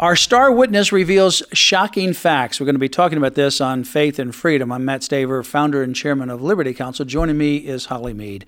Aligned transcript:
Our 0.00 0.14
star 0.14 0.52
witness 0.52 0.92
reveals 0.92 1.42
shocking 1.52 2.12
facts. 2.12 2.60
We're 2.60 2.66
going 2.66 2.76
to 2.76 2.78
be 2.78 2.88
talking 2.88 3.18
about 3.18 3.34
this 3.34 3.60
on 3.60 3.82
Faith 3.82 4.20
and 4.20 4.32
Freedom. 4.32 4.70
I'm 4.70 4.84
Matt 4.84 5.00
Staver, 5.00 5.44
founder 5.44 5.82
and 5.82 5.92
chairman 5.92 6.30
of 6.30 6.40
Liberty 6.40 6.72
Counsel. 6.72 7.04
Joining 7.04 7.36
me 7.36 7.56
is 7.56 7.86
Holly 7.86 8.12
Mead. 8.12 8.46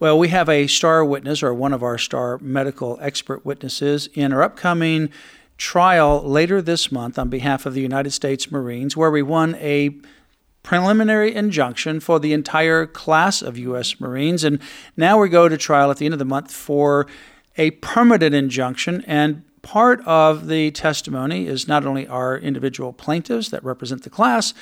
Well, 0.00 0.18
we 0.18 0.26
have 0.30 0.48
a 0.48 0.66
star 0.66 1.04
witness, 1.04 1.40
or 1.40 1.54
one 1.54 1.72
of 1.72 1.84
our 1.84 1.98
star 1.98 2.38
medical 2.38 2.98
expert 3.00 3.46
witnesses, 3.46 4.08
in 4.14 4.32
our 4.32 4.42
upcoming 4.42 5.10
trial 5.56 6.20
later 6.20 6.60
this 6.60 6.90
month 6.90 7.16
on 7.16 7.28
behalf 7.28 7.64
of 7.64 7.74
the 7.74 7.80
United 7.80 8.10
States 8.10 8.50
Marines, 8.50 8.96
where 8.96 9.12
we 9.12 9.22
won 9.22 9.54
a 9.60 9.94
preliminary 10.64 11.32
injunction 11.32 12.00
for 12.00 12.18
the 12.18 12.32
entire 12.32 12.86
class 12.86 13.40
of 13.40 13.56
U.S. 13.56 14.00
Marines. 14.00 14.42
And 14.42 14.58
now 14.96 15.20
we 15.20 15.28
go 15.28 15.48
to 15.48 15.56
trial 15.56 15.92
at 15.92 15.98
the 15.98 16.06
end 16.06 16.14
of 16.14 16.18
the 16.18 16.24
month 16.24 16.52
for 16.52 17.06
a 17.56 17.70
permanent 17.70 18.34
injunction. 18.34 19.04
And 19.06 19.44
part 19.68 20.00
of 20.06 20.46
the 20.46 20.70
testimony 20.70 21.46
is 21.46 21.68
not 21.68 21.84
only 21.84 22.06
our 22.06 22.38
individual 22.38 22.90
plaintiffs 22.90 23.50
that 23.50 23.62
represent 23.62 24.02
the 24.02 24.08
class, 24.08 24.54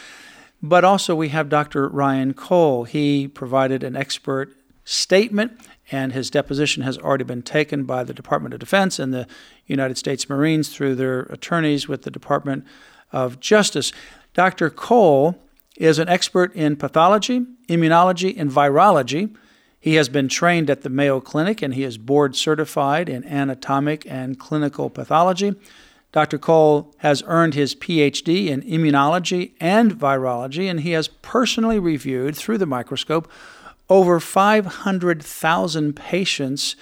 but 0.60 0.82
also 0.82 1.14
we 1.14 1.28
have 1.28 1.48
Dr. 1.48 1.86
Ryan 1.86 2.34
Cole. 2.34 2.82
He 2.82 3.28
provided 3.28 3.84
an 3.84 3.94
expert 3.94 4.56
statement, 4.84 5.60
and 5.92 6.12
his 6.12 6.28
deposition 6.28 6.82
has 6.82 6.98
already 6.98 7.22
been 7.22 7.42
taken 7.42 7.84
by 7.84 8.02
the 8.02 8.12
Department 8.12 8.52
of 8.52 8.58
Defense 8.58 8.98
and 8.98 9.14
the 9.14 9.28
United 9.66 9.96
States 9.96 10.28
Marines 10.28 10.70
through 10.70 10.96
their 10.96 11.20
attorneys 11.20 11.86
with 11.86 12.02
the 12.02 12.10
Department 12.10 12.64
of 13.12 13.38
Justice. 13.38 13.92
Dr. 14.34 14.70
Cole 14.70 15.40
is 15.76 16.00
an 16.00 16.08
expert 16.08 16.52
in 16.56 16.74
pathology, 16.74 17.46
immunology, 17.68 18.34
and 18.36 18.50
virology. 18.50 19.36
He 19.86 19.94
has 19.94 20.08
been 20.08 20.26
trained 20.26 20.68
at 20.68 20.80
the 20.80 20.90
Mayo 20.90 21.20
Clinic 21.20 21.62
and 21.62 21.72
he 21.72 21.84
is 21.84 21.96
board 21.96 22.34
certified 22.34 23.08
in 23.08 23.22
anatomic 23.22 24.04
and 24.10 24.36
clinical 24.36 24.90
pathology. 24.90 25.54
Dr. 26.10 26.38
Cole 26.38 26.92
has 26.96 27.22
earned 27.28 27.54
his 27.54 27.76
PhD 27.76 28.48
in 28.48 28.62
immunology 28.62 29.52
and 29.60 29.92
virology, 29.92 30.68
and 30.68 30.80
he 30.80 30.90
has 30.90 31.06
personally 31.06 31.78
reviewed 31.78 32.34
through 32.34 32.58
the 32.58 32.66
microscope 32.66 33.30
over 33.88 34.18
500,000 34.18 35.94
patients 35.94 36.74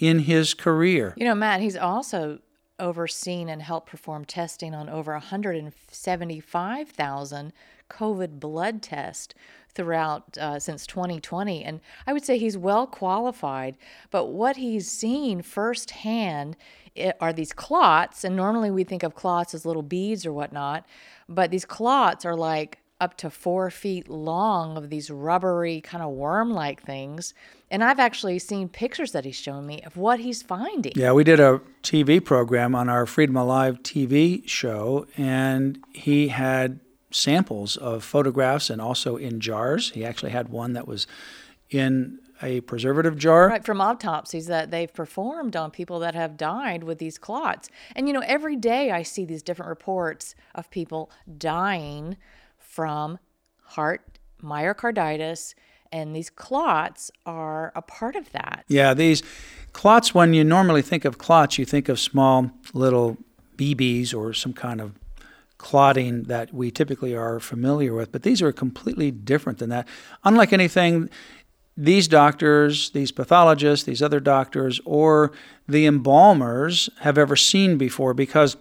in 0.00 0.18
his 0.18 0.52
career. 0.52 1.14
You 1.16 1.26
know, 1.26 1.36
Matt, 1.36 1.60
he's 1.60 1.76
also 1.76 2.40
overseen 2.78 3.48
and 3.48 3.62
helped 3.62 3.88
perform 3.88 4.24
testing 4.24 4.74
on 4.74 4.88
over 4.88 5.12
175,000 5.12 7.52
COVID 7.90 8.40
blood 8.40 8.82
tests 8.82 9.34
throughout 9.74 10.36
uh, 10.38 10.58
since 10.58 10.86
2020. 10.86 11.64
And 11.64 11.80
I 12.06 12.12
would 12.12 12.24
say 12.24 12.38
he's 12.38 12.58
well 12.58 12.86
qualified, 12.86 13.76
but 14.10 14.26
what 14.26 14.56
he's 14.56 14.90
seen 14.90 15.42
firsthand 15.42 16.56
are 17.20 17.32
these 17.32 17.52
clots. 17.52 18.24
And 18.24 18.36
normally 18.36 18.70
we 18.70 18.84
think 18.84 19.02
of 19.02 19.14
clots 19.14 19.54
as 19.54 19.64
little 19.64 19.82
beads 19.82 20.26
or 20.26 20.32
whatnot, 20.32 20.84
but 21.28 21.50
these 21.50 21.64
clots 21.64 22.24
are 22.24 22.36
like 22.36 22.78
up 23.00 23.16
to 23.16 23.30
four 23.30 23.70
feet 23.70 24.08
long 24.08 24.76
of 24.76 24.90
these 24.90 25.10
rubbery, 25.10 25.80
kind 25.80 26.02
of 26.02 26.10
worm 26.10 26.50
like 26.50 26.82
things. 26.82 27.32
And 27.70 27.84
I've 27.84 28.00
actually 28.00 28.38
seen 28.38 28.68
pictures 28.68 29.12
that 29.12 29.24
he's 29.24 29.36
shown 29.36 29.66
me 29.66 29.80
of 29.82 29.96
what 29.96 30.20
he's 30.20 30.42
finding. 30.42 30.92
Yeah, 30.96 31.12
we 31.12 31.22
did 31.22 31.38
a 31.38 31.60
TV 31.82 32.24
program 32.24 32.74
on 32.74 32.88
our 32.88 33.06
Freedom 33.06 33.36
Alive 33.36 33.82
TV 33.82 34.46
show, 34.48 35.06
and 35.16 35.78
he 35.92 36.28
had 36.28 36.80
samples 37.10 37.76
of 37.76 38.02
photographs 38.04 38.68
and 38.68 38.80
also 38.80 39.16
in 39.16 39.40
jars. 39.40 39.90
He 39.90 40.04
actually 40.04 40.32
had 40.32 40.48
one 40.48 40.72
that 40.72 40.88
was 40.88 41.06
in 41.70 42.18
a 42.42 42.60
preservative 42.62 43.16
jar. 43.16 43.48
Right, 43.48 43.64
from 43.64 43.80
autopsies 43.80 44.46
that 44.46 44.70
they've 44.70 44.92
performed 44.92 45.56
on 45.56 45.70
people 45.70 45.98
that 46.00 46.14
have 46.14 46.36
died 46.36 46.84
with 46.84 46.98
these 46.98 47.18
clots. 47.18 47.68
And 47.96 48.06
you 48.06 48.14
know, 48.14 48.22
every 48.26 48.56
day 48.56 48.90
I 48.90 49.02
see 49.02 49.24
these 49.24 49.42
different 49.42 49.68
reports 49.68 50.34
of 50.54 50.70
people 50.70 51.10
dying 51.36 52.16
from 52.78 53.18
heart 53.64 54.20
myocarditis 54.40 55.52
and 55.90 56.14
these 56.14 56.30
clots 56.30 57.10
are 57.26 57.72
a 57.74 57.82
part 57.82 58.14
of 58.14 58.30
that. 58.30 58.64
Yeah, 58.68 58.94
these 58.94 59.20
clots 59.72 60.14
when 60.14 60.32
you 60.32 60.44
normally 60.44 60.82
think 60.82 61.04
of 61.04 61.18
clots, 61.18 61.58
you 61.58 61.64
think 61.64 61.88
of 61.88 61.98
small 61.98 62.52
little 62.72 63.16
BBs 63.56 64.14
or 64.14 64.32
some 64.32 64.52
kind 64.52 64.80
of 64.80 64.92
clotting 65.56 66.22
that 66.24 66.54
we 66.54 66.70
typically 66.70 67.16
are 67.16 67.40
familiar 67.40 67.94
with, 67.94 68.12
but 68.12 68.22
these 68.22 68.40
are 68.40 68.52
completely 68.52 69.10
different 69.10 69.58
than 69.58 69.70
that. 69.70 69.88
Unlike 70.22 70.52
anything 70.52 71.10
these 71.76 72.06
doctors, 72.06 72.90
these 72.90 73.10
pathologists, 73.10 73.86
these 73.86 74.02
other 74.02 74.20
doctors, 74.20 74.80
or 74.84 75.32
the 75.66 75.84
embalmers 75.84 76.88
have 77.00 77.18
ever 77.18 77.34
seen 77.34 77.76
before 77.76 78.14
because 78.14 78.56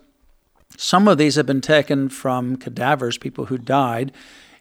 some 0.78 1.08
of 1.08 1.18
these 1.18 1.36
have 1.36 1.48
been 1.48 1.60
taken 1.60 2.08
from 2.08 2.56
cadavers, 2.56 3.18
people 3.18 3.46
who 3.48 3.58
died. 3.58 4.12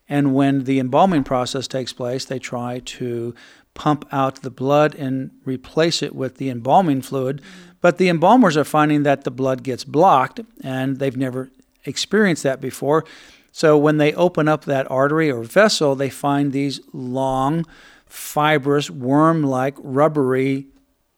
And 0.08 0.34
when 0.34 0.64
the 0.64 0.80
embalming 0.80 1.24
process 1.24 1.68
takes 1.68 1.92
place, 1.92 2.24
they 2.24 2.38
try 2.38 2.80
to 2.84 3.34
pump 3.74 4.06
out 4.10 4.42
the 4.42 4.50
blood 4.50 4.94
and 4.94 5.30
replace 5.44 6.02
it 6.02 6.14
with 6.14 6.38
the 6.38 6.48
embalming 6.48 7.02
fluid. 7.02 7.42
But 7.82 7.98
the 7.98 8.08
embalmers 8.08 8.56
are 8.56 8.64
finding 8.64 9.02
that 9.02 9.24
the 9.24 9.30
blood 9.30 9.62
gets 9.62 9.84
blocked, 9.84 10.40
and 10.64 10.96
they've 10.96 11.16
never 11.16 11.50
experienced 11.84 12.42
that 12.44 12.60
before. 12.60 13.04
So 13.52 13.76
when 13.76 13.98
they 13.98 14.14
open 14.14 14.48
up 14.48 14.64
that 14.64 14.90
artery 14.90 15.30
or 15.30 15.42
vessel, 15.42 15.94
they 15.94 16.10
find 16.10 16.52
these 16.52 16.80
long, 16.92 17.66
fibrous, 18.06 18.90
worm 18.90 19.42
like, 19.42 19.74
rubbery 19.78 20.66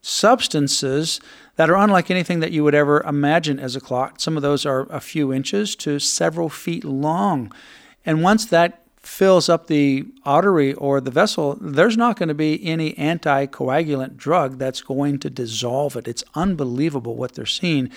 substances 0.00 1.20
that 1.56 1.68
are 1.68 1.76
unlike 1.76 2.10
anything 2.10 2.40
that 2.40 2.52
you 2.52 2.62
would 2.64 2.74
ever 2.74 3.00
imagine 3.02 3.58
as 3.58 3.74
a 3.74 3.80
clot. 3.80 4.20
Some 4.20 4.36
of 4.36 4.42
those 4.42 4.64
are 4.64 4.86
a 4.90 5.00
few 5.00 5.32
inches 5.32 5.74
to 5.76 5.98
several 5.98 6.48
feet 6.48 6.84
long. 6.84 7.52
And 8.06 8.22
once 8.22 8.46
that 8.46 8.84
fills 9.00 9.48
up 9.48 9.66
the 9.66 10.04
artery 10.24 10.74
or 10.74 11.00
the 11.00 11.10
vessel, 11.10 11.56
there's 11.60 11.96
not 11.96 12.18
going 12.18 12.28
to 12.28 12.34
be 12.34 12.64
any 12.64 12.92
anticoagulant 12.94 14.16
drug 14.16 14.58
that's 14.58 14.82
going 14.82 15.18
to 15.18 15.30
dissolve 15.30 15.96
it. 15.96 16.06
It's 16.06 16.24
unbelievable 16.34 17.16
what 17.16 17.32
they're 17.32 17.46
seeing. 17.46 17.90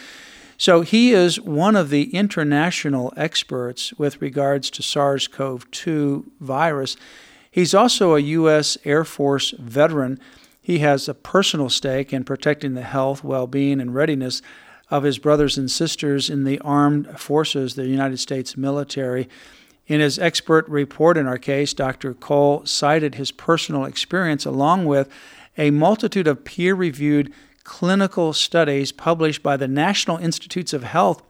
So 0.58 0.82
he 0.82 1.12
is 1.12 1.40
one 1.40 1.76
of 1.76 1.90
the 1.90 2.14
international 2.16 3.14
experts 3.18 3.94
with 3.94 4.22
regards 4.22 4.70
to 4.72 4.84
SARS 4.84 5.28
CoV 5.28 5.70
2 5.72 6.32
virus. 6.40 6.98
He's 7.50 7.74
also 7.74 8.16
a 8.16 8.20
U.S. 8.20 8.78
Air 8.86 9.04
Force 9.04 9.52
veteran. 9.60 10.20
He 10.62 10.80
has 10.80 11.10
a 11.10 11.14
personal 11.14 11.70
stake 11.70 12.14
in 12.14 12.24
protecting 12.24 12.74
the 12.74 12.84
health, 12.84 13.24
well 13.24 13.48
being, 13.48 13.82
and 13.82 13.96
readiness 13.96 14.42
of 14.90 15.04
his 15.04 15.18
brothers 15.18 15.58
and 15.58 15.72
sisters 15.72 16.30
in 16.30 16.44
the 16.44 16.60
armed 16.60 17.20
forces, 17.20 17.76
the 17.76 17.88
United 17.88 18.20
States 18.20 18.56
military. 18.56 19.28
In 19.88 20.00
his 20.00 20.20
expert 20.20 20.68
report 20.70 21.18
in 21.18 21.28
our 21.28 21.38
case, 21.38 21.74
Dr. 21.74 22.14
Cole 22.14 22.66
cited 22.66 23.16
his 23.16 23.32
personal 23.32 23.86
experience 23.86 24.46
along 24.46 24.86
with 24.86 25.10
a 25.58 25.72
multitude 25.72 26.28
of 26.28 26.46
peer 26.46 26.76
reviewed 26.76 27.34
clinical 27.64 28.34
studies 28.34 28.92
published 28.92 29.42
by 29.42 29.58
the 29.58 29.68
National 29.68 30.18
Institutes 30.18 30.74
of 30.74 30.84
Health 30.84 31.24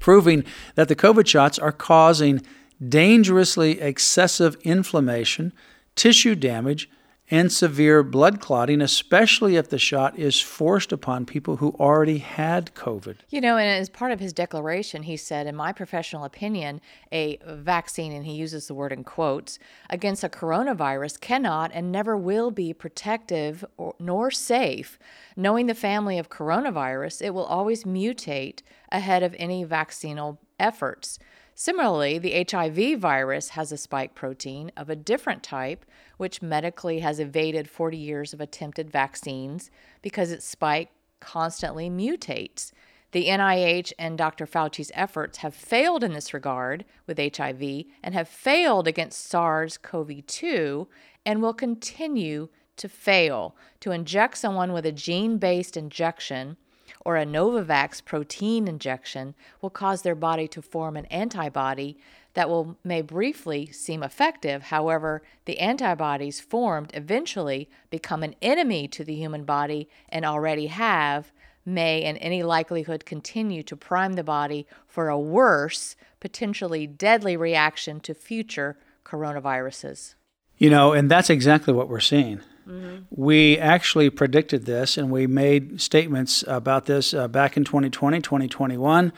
proving 0.00 0.44
that 0.74 0.88
the 0.88 0.96
COVID 0.96 1.26
shots 1.26 1.58
are 1.58 1.72
causing 1.72 2.42
dangerously 2.86 3.80
excessive 3.80 4.56
inflammation, 4.62 5.52
tissue 5.94 6.34
damage, 6.34 6.88
and 7.30 7.50
severe 7.50 8.02
blood 8.02 8.40
clotting, 8.40 8.80
especially 8.80 9.56
if 9.56 9.68
the 9.68 9.78
shot 9.78 10.18
is 10.18 10.40
forced 10.40 10.92
upon 10.92 11.26
people 11.26 11.56
who 11.56 11.74
already 11.80 12.18
had 12.18 12.74
COVID. 12.74 13.16
You 13.28 13.40
know, 13.40 13.56
and 13.56 13.68
as 13.68 13.88
part 13.88 14.12
of 14.12 14.20
his 14.20 14.32
declaration, 14.32 15.02
he 15.02 15.16
said, 15.16 15.46
in 15.46 15.56
my 15.56 15.72
professional 15.72 16.24
opinion, 16.24 16.80
a 17.12 17.38
vaccine, 17.46 18.12
and 18.12 18.24
he 18.24 18.34
uses 18.34 18.68
the 18.68 18.74
word 18.74 18.92
in 18.92 19.04
quotes, 19.04 19.58
against 19.90 20.24
a 20.24 20.28
coronavirus 20.28 21.20
cannot 21.20 21.70
and 21.74 21.90
never 21.90 22.16
will 22.16 22.50
be 22.50 22.72
protective 22.72 23.64
or, 23.76 23.94
nor 23.98 24.30
safe. 24.30 24.98
Knowing 25.36 25.66
the 25.66 25.74
family 25.74 26.18
of 26.18 26.30
coronavirus, 26.30 27.22
it 27.22 27.30
will 27.30 27.44
always 27.44 27.84
mutate 27.84 28.62
ahead 28.92 29.22
of 29.22 29.34
any 29.38 29.64
vaccinal 29.64 30.40
efforts. 30.58 31.18
Similarly, 31.58 32.18
the 32.18 32.46
HIV 32.50 33.00
virus 33.00 33.48
has 33.50 33.72
a 33.72 33.78
spike 33.78 34.14
protein 34.14 34.70
of 34.76 34.90
a 34.90 34.94
different 34.94 35.42
type, 35.42 35.86
which 36.18 36.42
medically 36.42 36.98
has 36.98 37.18
evaded 37.18 37.66
40 37.66 37.96
years 37.96 38.34
of 38.34 38.42
attempted 38.42 38.90
vaccines 38.90 39.70
because 40.02 40.30
its 40.30 40.44
spike 40.44 40.90
constantly 41.18 41.88
mutates. 41.88 42.72
The 43.12 43.28
NIH 43.28 43.94
and 43.98 44.18
Dr. 44.18 44.44
Fauci's 44.44 44.92
efforts 44.92 45.38
have 45.38 45.54
failed 45.54 46.04
in 46.04 46.12
this 46.12 46.34
regard 46.34 46.84
with 47.06 47.18
HIV 47.18 47.86
and 48.02 48.12
have 48.12 48.28
failed 48.28 48.86
against 48.86 49.24
SARS 49.24 49.78
CoV 49.78 50.26
2 50.26 50.86
and 51.24 51.40
will 51.40 51.54
continue 51.54 52.50
to 52.76 52.86
fail. 52.86 53.56
To 53.80 53.92
inject 53.92 54.36
someone 54.36 54.74
with 54.74 54.84
a 54.84 54.92
gene 54.92 55.38
based 55.38 55.78
injection 55.78 56.58
or 57.06 57.16
a 57.16 57.24
Novavax 57.24 58.04
protein 58.04 58.66
injection 58.66 59.36
will 59.62 59.70
cause 59.70 60.02
their 60.02 60.16
body 60.16 60.48
to 60.48 60.60
form 60.60 60.96
an 60.96 61.06
antibody 61.06 61.96
that 62.34 62.48
will 62.48 62.76
may 62.82 63.00
briefly 63.00 63.70
seem 63.70 64.02
effective. 64.02 64.64
However, 64.64 65.22
the 65.44 65.60
antibodies 65.60 66.40
formed 66.40 66.90
eventually 66.94 67.70
become 67.90 68.24
an 68.24 68.34
enemy 68.42 68.88
to 68.88 69.04
the 69.04 69.14
human 69.14 69.44
body 69.44 69.88
and 70.08 70.24
already 70.24 70.66
have 70.66 71.30
may 71.64 72.02
in 72.02 72.16
any 72.16 72.42
likelihood 72.42 73.06
continue 73.06 73.62
to 73.62 73.76
prime 73.76 74.14
the 74.14 74.24
body 74.24 74.66
for 74.88 75.08
a 75.08 75.16
worse, 75.16 75.94
potentially 76.18 76.88
deadly 76.88 77.36
reaction 77.36 78.00
to 78.00 78.14
future 78.14 78.76
coronaviruses. 79.04 80.16
You 80.58 80.70
know, 80.70 80.92
and 80.92 81.08
that's 81.08 81.30
exactly 81.30 81.72
what 81.72 81.88
we're 81.88 82.00
seeing. 82.00 82.40
Mm-hmm. 82.66 83.04
We 83.10 83.58
actually 83.58 84.10
predicted 84.10 84.66
this 84.66 84.96
and 84.96 85.10
we 85.10 85.26
made 85.26 85.80
statements 85.80 86.44
about 86.46 86.86
this 86.86 87.14
uh, 87.14 87.28
back 87.28 87.56
in 87.56 87.64
2020, 87.64 88.20
2021 88.20 89.12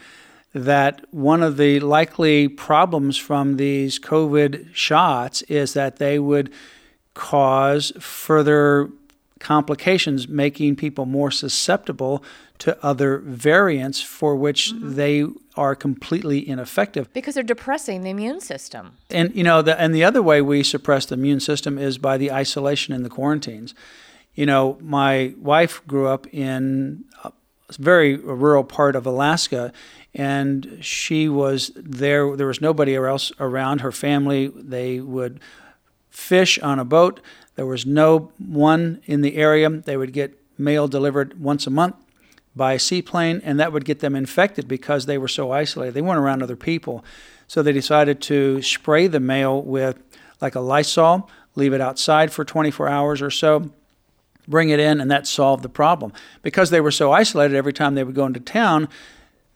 that 0.53 1.05
one 1.11 1.43
of 1.43 1.57
the 1.57 1.79
likely 1.79 2.47
problems 2.47 3.17
from 3.17 3.57
these 3.57 3.99
COVID 3.99 4.73
shots 4.73 5.41
is 5.43 5.73
that 5.73 5.97
they 5.97 6.17
would 6.17 6.51
cause 7.13 7.91
further 7.99 8.89
complications, 9.39 10.27
making 10.27 10.75
people 10.75 11.05
more 11.05 11.31
susceptible 11.31 12.23
to 12.59 12.77
other 12.85 13.19
variants 13.19 14.01
for 14.01 14.35
which 14.35 14.73
mm-hmm. 14.73 14.95
they 14.95 15.25
are 15.55 15.75
completely 15.75 16.47
ineffective 16.47 17.11
because 17.13 17.33
they're 17.33 17.43
depressing 17.43 18.01
the 18.01 18.09
immune 18.09 18.41
system. 18.41 18.97
And 19.09 19.33
you 19.33 19.43
know, 19.43 19.61
the, 19.61 19.79
and 19.79 19.95
the 19.95 20.03
other 20.03 20.21
way 20.21 20.41
we 20.41 20.63
suppress 20.63 21.05
the 21.05 21.15
immune 21.15 21.39
system 21.39 21.77
is 21.77 21.97
by 21.97 22.17
the 22.17 22.31
isolation 22.31 22.93
and 22.93 23.03
the 23.03 23.09
quarantines. 23.09 23.73
You 24.35 24.45
know, 24.45 24.77
my 24.81 25.33
wife 25.37 25.85
grew 25.87 26.07
up 26.07 26.27
in 26.33 27.05
a 27.23 27.31
very 27.77 28.15
rural 28.15 28.63
part 28.63 28.95
of 28.95 29.05
Alaska, 29.05 29.73
and 30.13 30.79
she 30.81 31.29
was 31.29 31.71
there. 31.75 32.35
There 32.35 32.47
was 32.47 32.61
nobody 32.61 32.95
else 32.95 33.31
around. 33.39 33.81
Her 33.81 33.91
family 33.91 34.47
they 34.47 34.99
would 34.99 35.39
fish 36.09 36.59
on 36.59 36.79
a 36.79 36.85
boat. 36.85 37.21
There 37.59 37.65
was 37.65 37.85
no 37.85 38.31
one 38.37 39.01
in 39.03 39.19
the 39.19 39.35
area. 39.35 39.69
They 39.69 39.97
would 39.97 40.13
get 40.13 40.41
mail 40.57 40.87
delivered 40.87 41.41
once 41.41 41.67
a 41.67 41.69
month 41.69 41.97
by 42.55 42.77
seaplane, 42.77 43.41
and 43.43 43.59
that 43.59 43.73
would 43.73 43.83
get 43.83 43.99
them 43.99 44.15
infected 44.15 44.65
because 44.65 45.07
they 45.07 45.17
were 45.17 45.27
so 45.27 45.51
isolated. 45.51 45.93
They 45.93 46.01
weren't 46.01 46.21
around 46.21 46.41
other 46.41 46.55
people. 46.55 47.03
So 47.47 47.61
they 47.61 47.73
decided 47.73 48.21
to 48.21 48.61
spray 48.61 49.07
the 49.07 49.19
mail 49.19 49.61
with 49.61 50.01
like 50.39 50.55
a 50.55 50.61
Lysol, 50.61 51.29
leave 51.55 51.73
it 51.73 51.81
outside 51.81 52.31
for 52.31 52.45
24 52.45 52.87
hours 52.87 53.21
or 53.21 53.29
so, 53.29 53.69
bring 54.47 54.69
it 54.69 54.79
in, 54.79 55.01
and 55.01 55.11
that 55.11 55.27
solved 55.27 55.61
the 55.61 55.67
problem. 55.67 56.13
Because 56.41 56.69
they 56.69 56.79
were 56.79 56.91
so 56.91 57.11
isolated, 57.11 57.57
every 57.57 57.73
time 57.73 57.93
they 57.93 58.05
would 58.05 58.15
go 58.15 58.25
into 58.25 58.39
town, 58.39 58.87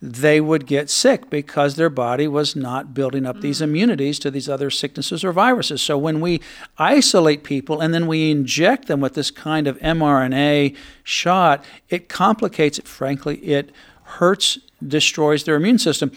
they 0.05 0.41
would 0.41 0.67
get 0.67 0.89
sick 0.89 1.29
because 1.29 1.77
their 1.77 1.89
body 1.89 2.27
was 2.27 2.57
not 2.57 2.93
building 2.93 3.25
up 3.25 3.39
these 3.39 3.59
mm. 3.59 3.63
immunities 3.63 4.19
to 4.19 4.29
these 4.29 4.49
other 4.49 4.69
sicknesses 4.69 5.23
or 5.23 5.31
viruses. 5.31 5.81
So 5.81 5.97
when 5.97 6.19
we 6.19 6.41
isolate 6.77 7.45
people 7.45 7.79
and 7.79 7.93
then 7.93 8.05
we 8.05 8.29
inject 8.29 8.89
them 8.89 8.99
with 8.99 9.13
this 9.13 9.31
kind 9.31 9.65
of 9.65 9.79
mRNA 9.79 10.75
shot, 11.03 11.63
it 11.87 12.09
complicates 12.09 12.77
it. 12.77 12.85
Frankly, 12.85 13.37
it 13.37 13.71
hurts, 14.03 14.57
destroys 14.85 15.45
their 15.45 15.55
immune 15.55 15.79
system. 15.79 16.11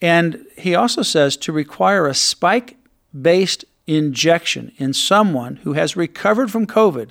And 0.00 0.46
he 0.56 0.76
also 0.76 1.02
says 1.02 1.36
to 1.38 1.52
require 1.52 2.06
a 2.06 2.14
spike 2.14 2.76
based 3.20 3.64
injection 3.88 4.70
in 4.76 4.92
someone 4.92 5.56
who 5.56 5.72
has 5.72 5.96
recovered 5.96 6.52
from 6.52 6.64
COVID 6.64 7.10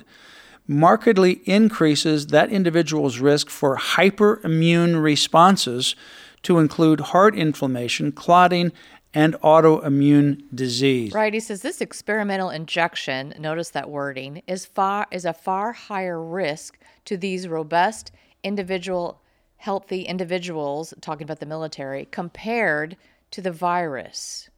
markedly 0.66 1.40
increases 1.44 2.28
that 2.28 2.50
individual's 2.50 3.18
risk 3.18 3.48
for 3.50 3.76
hyperimmune 3.76 5.00
responses 5.02 5.94
to 6.42 6.58
include 6.58 7.00
heart 7.00 7.34
inflammation, 7.34 8.12
clotting, 8.12 8.72
and 9.14 9.34
autoimmune 9.36 10.42
disease. 10.54 11.12
Right. 11.12 11.32
He 11.32 11.40
says 11.40 11.62
this 11.62 11.80
experimental 11.80 12.50
injection, 12.50 13.34
notice 13.38 13.70
that 13.70 13.88
wording, 13.88 14.42
is 14.46 14.66
far 14.66 15.06
is 15.10 15.24
a 15.24 15.32
far 15.32 15.72
higher 15.72 16.22
risk 16.22 16.78
to 17.06 17.16
these 17.16 17.48
robust 17.48 18.12
individual 18.42 19.22
healthy 19.56 20.02
individuals, 20.02 20.92
talking 21.00 21.24
about 21.24 21.40
the 21.40 21.46
military, 21.46 22.06
compared 22.10 22.96
to 23.30 23.40
the 23.40 23.50
virus. 23.50 24.50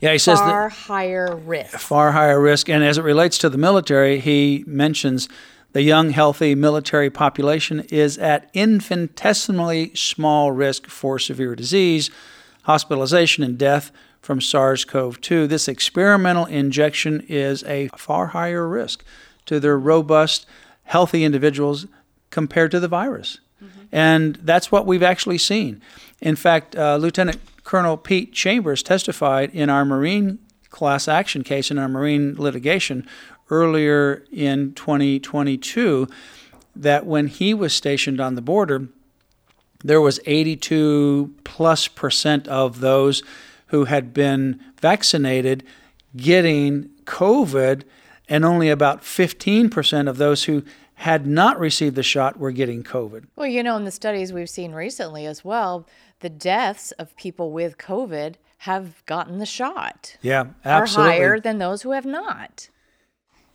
Yeah, 0.00 0.12
he 0.12 0.18
says 0.18 0.38
far 0.38 0.68
higher 0.68 1.34
risk. 1.34 1.78
Far 1.78 2.12
higher 2.12 2.40
risk, 2.40 2.68
and 2.68 2.84
as 2.84 2.98
it 2.98 3.02
relates 3.02 3.38
to 3.38 3.48
the 3.48 3.58
military, 3.58 4.20
he 4.20 4.64
mentions 4.66 5.28
the 5.72 5.82
young, 5.82 6.10
healthy 6.10 6.54
military 6.54 7.10
population 7.10 7.80
is 7.90 8.16
at 8.16 8.48
infinitesimally 8.54 9.94
small 9.94 10.50
risk 10.50 10.86
for 10.86 11.18
severe 11.18 11.54
disease, 11.54 12.10
hospitalization, 12.62 13.44
and 13.44 13.58
death 13.58 13.92
from 14.22 14.40
SARS 14.40 14.84
CoV 14.84 15.20
2. 15.20 15.46
This 15.46 15.68
experimental 15.68 16.46
injection 16.46 17.24
is 17.28 17.62
a 17.64 17.88
far 17.96 18.28
higher 18.28 18.66
risk 18.66 19.04
to 19.44 19.60
their 19.60 19.78
robust, 19.78 20.46
healthy 20.84 21.24
individuals 21.24 21.86
compared 22.30 22.70
to 22.70 22.80
the 22.80 22.88
virus. 22.88 23.40
Mm-hmm. 23.62 23.80
And 23.92 24.36
that's 24.36 24.72
what 24.72 24.86
we've 24.86 25.02
actually 25.02 25.38
seen. 25.38 25.82
In 26.20 26.36
fact, 26.36 26.74
uh, 26.74 26.96
Lieutenant 26.96 27.38
Colonel 27.66 27.96
Pete 27.96 28.32
Chambers 28.32 28.80
testified 28.80 29.52
in 29.52 29.68
our 29.68 29.84
Marine 29.84 30.38
class 30.70 31.08
action 31.08 31.42
case 31.42 31.68
in 31.68 31.78
our 31.78 31.88
Marine 31.88 32.36
litigation 32.36 33.04
earlier 33.50 34.24
in 34.30 34.72
2022 34.74 36.06
that 36.76 37.04
when 37.06 37.26
he 37.26 37.52
was 37.52 37.74
stationed 37.74 38.20
on 38.20 38.36
the 38.36 38.40
border, 38.40 38.86
there 39.82 40.00
was 40.00 40.20
82 40.26 41.34
plus 41.42 41.88
percent 41.88 42.46
of 42.46 42.78
those 42.78 43.24
who 43.66 43.86
had 43.86 44.14
been 44.14 44.60
vaccinated 44.80 45.64
getting 46.16 46.90
COVID, 47.04 47.82
and 48.28 48.44
only 48.44 48.70
about 48.70 49.02
15% 49.02 50.08
of 50.08 50.18
those 50.18 50.44
who 50.44 50.62
had 50.94 51.26
not 51.26 51.58
received 51.58 51.96
the 51.96 52.02
shot 52.04 52.38
were 52.38 52.52
getting 52.52 52.82
COVID. 52.84 53.26
Well, 53.34 53.46
you 53.46 53.62
know, 53.62 53.76
in 53.76 53.84
the 53.84 53.90
studies 53.90 54.32
we've 54.32 54.48
seen 54.48 54.72
recently 54.72 55.26
as 55.26 55.44
well, 55.44 55.86
the 56.20 56.28
deaths 56.28 56.92
of 56.92 57.16
people 57.16 57.52
with 57.52 57.78
COVID 57.78 58.34
have 58.58 59.04
gotten 59.06 59.38
the 59.38 59.46
shot. 59.46 60.16
Yeah, 60.22 60.46
absolutely. 60.64 61.12
Are 61.12 61.16
higher 61.16 61.40
than 61.40 61.58
those 61.58 61.82
who 61.82 61.92
have 61.92 62.06
not. 62.06 62.68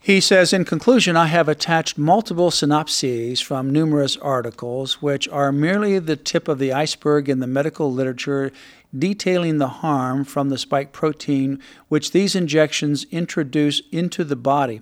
He 0.03 0.20
says, 0.20 0.51
in 0.51 0.65
conclusion, 0.65 1.15
I 1.15 1.27
have 1.27 1.48
attached 1.48 1.96
multiple 1.96 2.50
synopses 2.50 3.39
from 3.39 3.70
numerous 3.70 4.18
articles, 4.18 5.00
which 5.00 5.27
are 5.30 5.51
merely 5.51 6.00
the 6.00 6.15
tip 6.15 6.48
of 6.48 6.58
the 6.58 6.74
iceberg 6.74 7.30
in 7.30 7.39
the 7.39 7.46
medical 7.46 7.94
literature 7.94 8.51
detailing 8.98 9.60
the 9.60 9.68
harm 9.68 10.25
from 10.25 10.50
the 10.50 10.58
spike 10.58 10.91
protein 10.91 11.60
which 11.88 12.12
these 12.12 12.36
injections 12.36 13.06
introduce 13.12 13.82
into 13.91 14.24
the 14.24 14.36
body. 14.36 14.82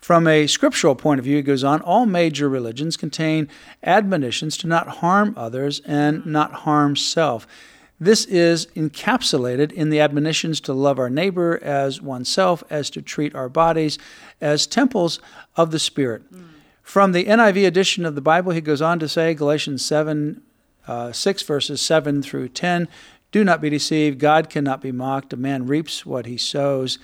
From 0.00 0.26
a 0.26 0.46
scriptural 0.46 0.94
point 0.94 1.18
of 1.18 1.24
view, 1.24 1.38
it 1.38 1.42
goes 1.42 1.62
on, 1.62 1.82
all 1.82 2.06
major 2.06 2.48
religions 2.48 2.96
contain 2.96 3.48
admonitions 3.82 4.56
to 4.58 4.66
not 4.66 4.88
harm 4.88 5.34
others 5.36 5.80
and 5.84 6.24
not 6.24 6.52
harm 6.52 6.96
self. 6.96 7.46
This 8.02 8.24
is 8.24 8.66
encapsulated 8.68 9.72
in 9.72 9.90
the 9.90 10.00
admonitions 10.00 10.58
to 10.62 10.72
love 10.72 10.98
our 10.98 11.10
neighbor 11.10 11.62
as 11.62 12.00
oneself, 12.00 12.64
as 12.70 12.88
to 12.90 13.02
treat 13.02 13.34
our 13.34 13.50
bodies 13.50 13.98
as 14.40 14.66
temples 14.66 15.20
of 15.54 15.70
the 15.70 15.78
Spirit. 15.78 16.32
Mm. 16.32 16.44
From 16.82 17.12
the 17.12 17.26
NIV 17.26 17.66
edition 17.66 18.06
of 18.06 18.14
the 18.14 18.22
Bible, 18.22 18.52
he 18.52 18.62
goes 18.62 18.80
on 18.80 18.98
to 19.00 19.08
say, 19.08 19.34
Galatians 19.34 19.84
7, 19.84 20.40
uh, 20.88 21.12
6, 21.12 21.42
verses 21.42 21.80
7 21.82 22.22
through 22.22 22.48
10, 22.48 22.88
Do 23.30 23.44
not 23.44 23.60
be 23.60 23.68
deceived. 23.68 24.18
God 24.18 24.48
cannot 24.48 24.80
be 24.80 24.92
mocked. 24.92 25.34
A 25.34 25.36
man 25.36 25.66
reaps 25.66 26.06
what 26.06 26.24
he 26.24 26.38
sows. 26.38 26.98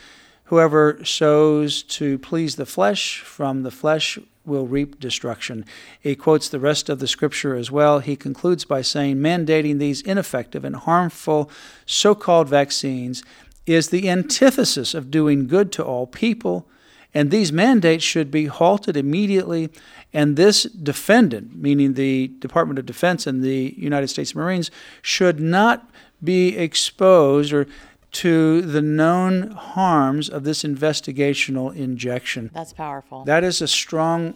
Whoever 0.46 1.04
sows 1.04 1.82
to 1.82 2.18
please 2.18 2.54
the 2.54 2.66
flesh, 2.66 3.20
from 3.20 3.62
the 3.62 3.70
flesh 3.70 4.18
will 4.44 4.66
reap 4.68 5.00
destruction. 5.00 5.64
He 6.00 6.14
quotes 6.14 6.48
the 6.48 6.60
rest 6.60 6.88
of 6.88 7.00
the 7.00 7.08
scripture 7.08 7.56
as 7.56 7.70
well. 7.72 7.98
He 7.98 8.14
concludes 8.14 8.64
by 8.64 8.82
saying, 8.82 9.16
mandating 9.16 9.78
these 9.78 10.02
ineffective 10.02 10.64
and 10.64 10.76
harmful 10.76 11.50
so 11.84 12.14
called 12.14 12.48
vaccines 12.48 13.24
is 13.66 13.88
the 13.88 14.08
antithesis 14.08 14.94
of 14.94 15.10
doing 15.10 15.48
good 15.48 15.72
to 15.72 15.84
all 15.84 16.06
people, 16.06 16.68
and 17.12 17.32
these 17.32 17.50
mandates 17.50 18.04
should 18.04 18.30
be 18.30 18.46
halted 18.46 18.96
immediately. 18.96 19.68
And 20.12 20.36
this 20.36 20.62
defendant, 20.62 21.56
meaning 21.56 21.94
the 21.94 22.28
Department 22.38 22.78
of 22.78 22.86
Defense 22.86 23.26
and 23.26 23.42
the 23.42 23.74
United 23.76 24.08
States 24.08 24.34
Marines, 24.34 24.70
should 25.02 25.40
not 25.40 25.90
be 26.22 26.56
exposed 26.56 27.52
or 27.52 27.66
to 28.22 28.62
the 28.62 28.82
known 28.82 29.50
harms 29.50 30.28
of 30.28 30.44
this 30.44 30.62
investigational 30.62 31.74
injection. 31.74 32.50
That's 32.52 32.72
powerful. 32.72 33.24
That 33.24 33.44
is 33.44 33.62
a 33.62 33.68
strong 33.68 34.34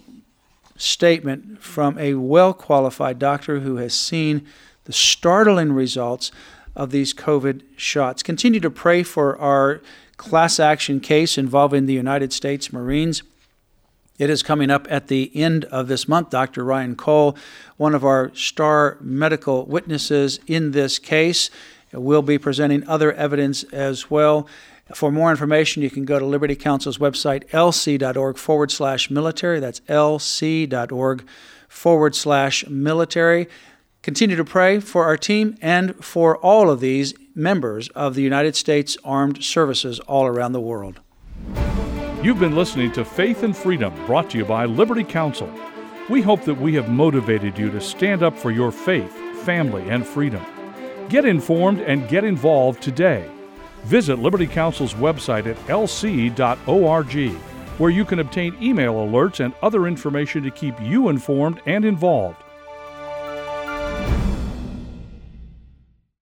statement 0.77 1.63
from 1.63 1.99
a 1.99 2.15
well 2.15 2.55
qualified 2.55 3.19
doctor 3.19 3.61
who 3.61 3.77
has 3.77 3.95
seen 3.95 4.39
the 4.39 4.51
the 4.91 4.95
startling 4.95 5.73
results 5.73 6.33
of 6.75 6.91
these 6.91 7.15
COVID 7.15 7.63
shots. 7.77 8.25
Continue 8.25 8.59
to 8.59 8.71
pray 8.71 9.05
for 9.05 9.39
our 9.39 9.81
class 10.17 10.59
action 10.59 10.99
case 10.99 11.39
involving 11.39 11.87
the 11.87 11.93
United 11.93 12.33
States 12.33 12.73
Marines. 12.73 13.23
It 14.19 14.31
is 14.31 14.43
coming 14.43 14.69
up 14.69 14.89
at 14.91 15.07
the 15.07 15.31
end 15.33 15.65
of 15.67 15.87
this 15.87 16.09
month. 16.09 16.31
Dr. 16.31 16.65
Ryan 16.65 16.97
Cole, 16.97 17.37
one 17.77 17.95
of 17.95 18.05
our 18.05 18.35
star 18.35 18.99
medical 19.01 19.65
witnesses 19.65 20.41
in 20.49 20.73
this 20.73 20.99
case, 20.99 21.51
will 21.93 22.23
be 22.23 22.39
presenting 22.39 22.87
other 22.89 23.13
evidence 23.13 23.63
as 23.65 24.11
well. 24.11 24.47
For 24.95 25.13
more 25.13 25.31
information, 25.31 25.83
you 25.83 25.91
can 25.91 26.05
go 26.05 26.19
to 26.19 26.25
Liberty 26.25 26.57
Counsel's 26.57 26.99
website, 26.99 27.49
lc.org 27.51 28.39
forward 28.39 28.71
slash 28.71 29.11
military. 29.11 29.61
That's 29.61 29.81
lc.org 29.81 31.27
forward 31.69 32.15
slash 32.15 32.67
military. 32.69 33.49
Continue 34.03 34.37
to 34.37 34.45
pray 34.45 34.81
for 34.81 35.05
our 35.05 35.17
team 35.17 35.57
and 35.61 36.03
for 36.05 36.39
all 36.39 36.71
of 36.71 36.81
these 36.81 37.15
members 37.35 37.89
of 37.91 38.15
the 38.15 38.23
United 38.23 38.57
States 38.57 38.97
Armed 39.05 39.45
Services 39.45 40.01
all 40.01 40.27
around 40.27 40.53
the 40.53 40.61
world. 40.61 41.01
You've 42.23 42.41
been 42.41 42.57
listening 42.57 42.93
to 42.93 43.05
Faith 43.05 43.43
and 43.43 43.57
Freedom, 43.57 43.95
brought 44.07 44.31
to 44.31 44.39
you 44.39 44.45
by 44.45 44.65
Liberty 44.65 45.05
Counsel. 45.05 45.51
We 46.09 46.23
hope 46.23 46.43
that 46.43 46.61
we 46.61 46.75
have 46.75 46.89
motivated 46.89 47.57
you 47.57 47.71
to 47.71 47.81
stand 47.81 48.23
up 48.23 48.37
for 48.37 48.51
your 48.51 48.73
faith, 48.73 49.13
family, 49.45 49.89
and 49.89 50.07
freedom. 50.07 50.45
Get 51.11 51.25
informed 51.25 51.81
and 51.81 52.09
get 52.09 52.23
involved 52.23 52.81
today. 52.81 53.29
Visit 53.83 54.21
Liberty 54.21 54.47
Counsel's 54.47 54.95
website 54.95 55.47
at 55.47 55.57
lc.org, 55.67 57.33
where 57.79 57.91
you 57.91 58.05
can 58.05 58.21
obtain 58.21 58.57
email 58.63 58.95
alerts 58.95 59.45
and 59.45 59.53
other 59.61 59.89
information 59.89 60.45
to 60.45 60.53
keep 60.53 60.81
you 60.81 61.09
informed 61.09 61.63
and 61.67 61.85
involved. 61.85 62.37